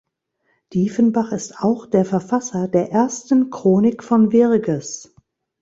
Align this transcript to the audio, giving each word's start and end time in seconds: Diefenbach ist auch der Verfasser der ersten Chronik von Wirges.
Diefenbach 0.73 1.31
ist 1.31 1.59
auch 1.59 1.85
der 1.85 2.05
Verfasser 2.05 2.67
der 2.67 2.89
ersten 2.91 3.51
Chronik 3.51 4.03
von 4.03 4.31
Wirges. 4.31 5.13